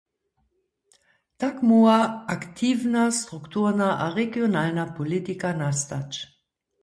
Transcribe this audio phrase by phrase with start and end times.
[1.37, 6.27] Tak móhła aktiwna strukturna a regionalna politika nastać.